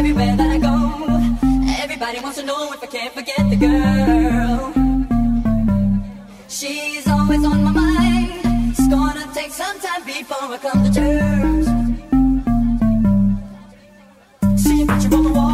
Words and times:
Everywhere 0.00 0.34
that 0.34 0.48
I 0.48 0.56
go, 0.56 0.76
everybody 1.82 2.20
wants 2.20 2.38
to 2.38 2.46
know 2.46 2.72
if 2.72 2.82
I 2.82 2.86
can't 2.86 3.12
forget 3.12 3.50
the 3.50 3.56
girl. 3.56 4.72
She's 6.48 7.06
always 7.06 7.44
on 7.44 7.62
my 7.64 7.70
mind. 7.70 8.30
It's 8.70 8.88
gonna 8.88 9.30
take 9.34 9.52
some 9.52 9.78
time 9.78 10.02
before 10.06 10.54
I 10.54 10.56
come 10.56 10.84
to 10.84 10.90
terms. 10.90 11.66
See 14.62 14.82
a 14.84 14.86
picture 14.86 15.14
on 15.14 15.24
the 15.24 15.32
wall, 15.34 15.49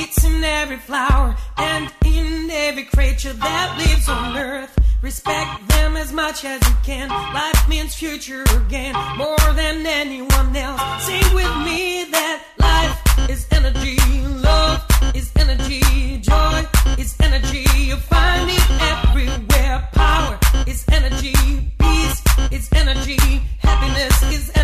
It's 0.00 0.22
in 0.24 0.44
every 0.44 0.76
flower 0.76 1.36
and 1.56 1.90
in 2.04 2.48
every 2.50 2.84
creature 2.84 3.32
that 3.32 3.74
lives 3.78 4.08
on 4.08 4.36
earth. 4.36 4.78
Respect 5.02 5.68
them 5.70 5.96
as 5.96 6.12
much 6.12 6.44
as 6.44 6.60
you 6.68 6.76
can. 6.84 7.08
Life 7.08 7.68
means 7.68 7.96
future 7.96 8.44
again, 8.60 8.94
more 9.16 9.36
than 9.54 9.84
anyone 9.84 10.54
else. 10.54 10.80
Sing 11.04 11.34
with 11.34 11.52
me 11.66 12.04
that 12.12 12.44
life 12.58 13.28
is 13.28 13.44
energy, 13.50 13.98
love 14.38 14.84
is 15.16 15.32
energy, 15.34 15.82
joy 16.18 16.64
is 16.96 17.16
energy. 17.20 17.66
You'll 17.76 17.98
find 17.98 18.48
it 18.48 18.70
everywhere. 18.94 19.88
Power 19.94 20.38
is 20.68 20.84
energy, 20.92 21.34
peace 21.76 22.22
is 22.52 22.68
energy, 22.72 23.18
happiness 23.58 24.22
is 24.32 24.50
energy. 24.50 24.57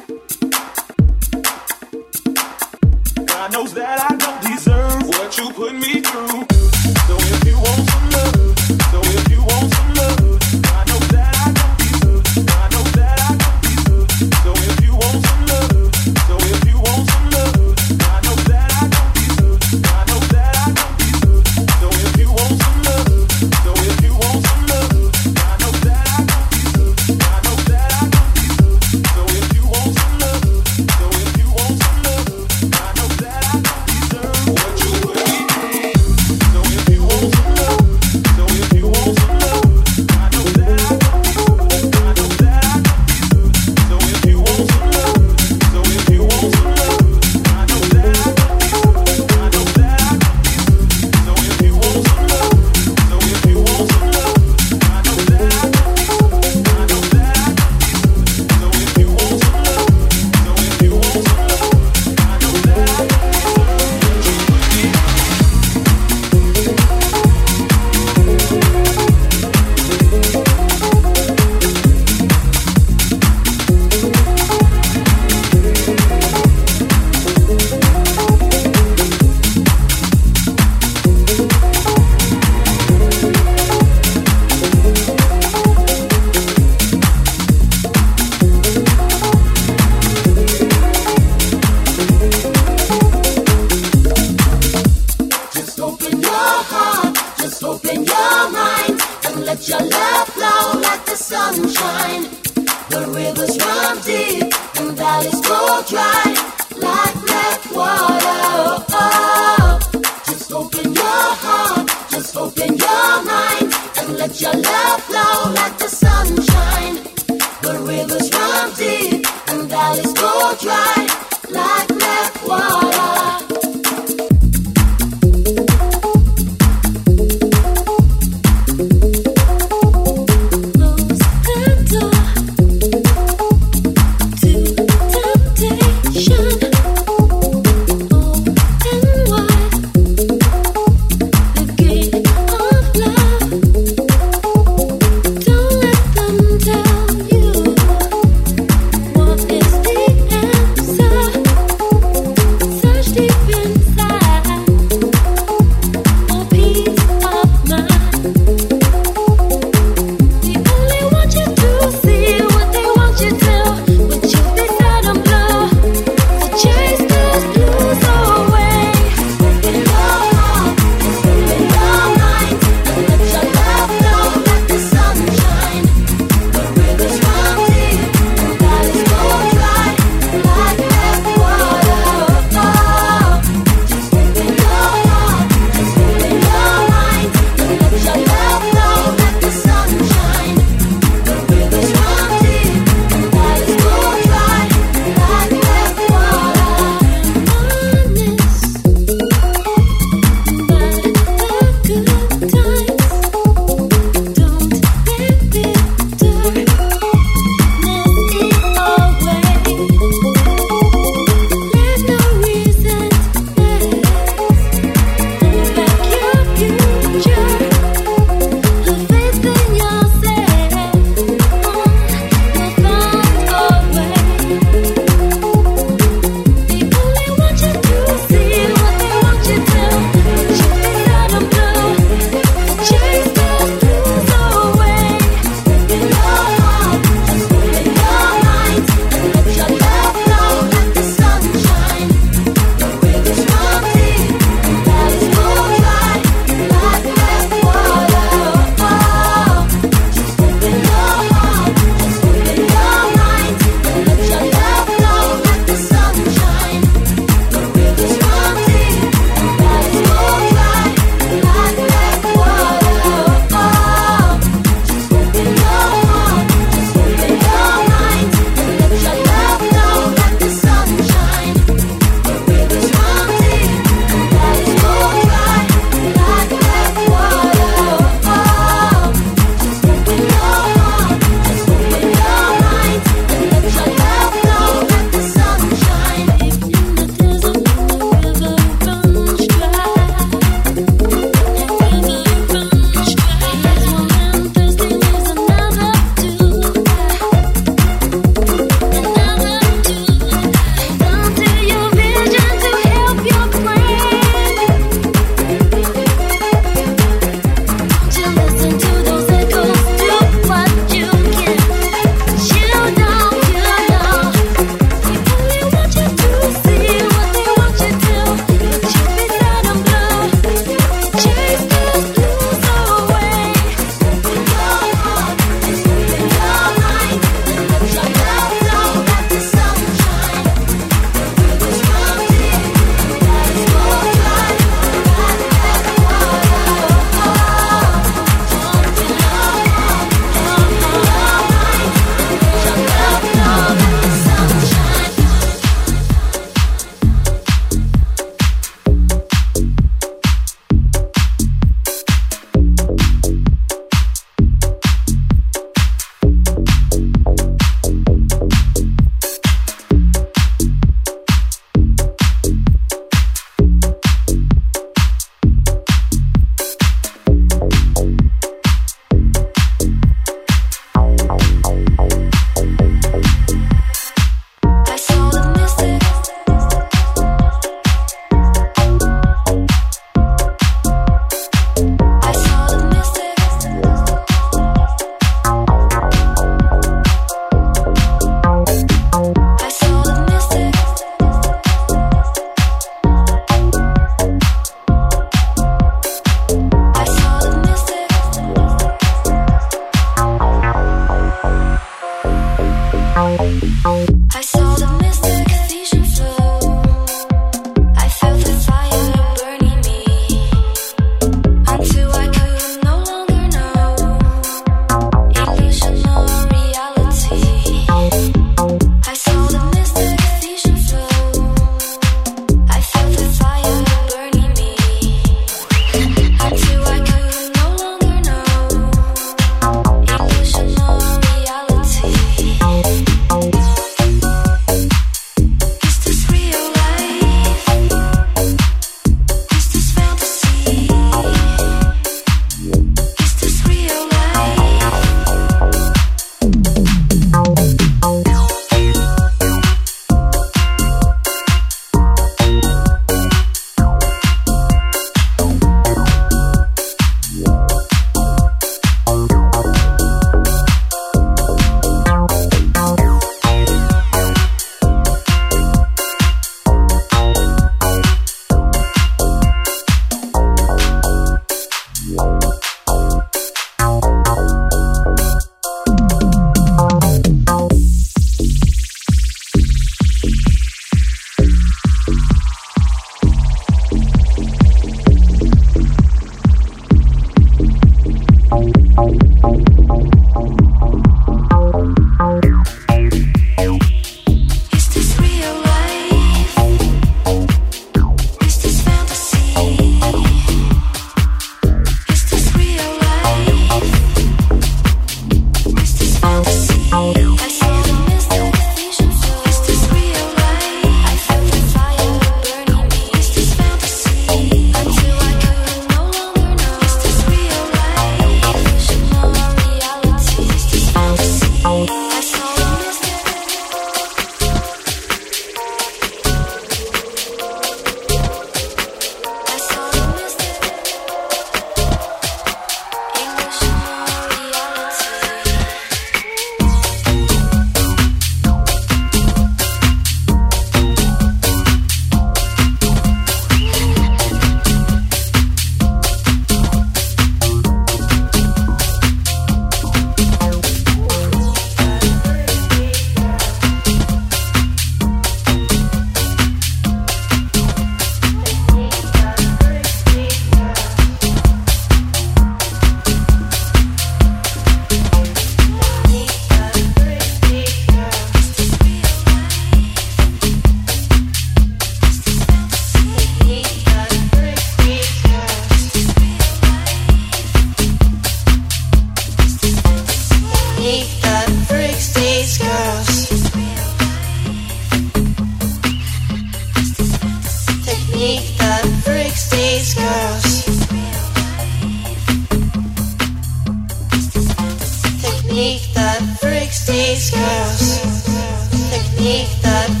nicht 599.21 599.63
dazu. 599.63 600.00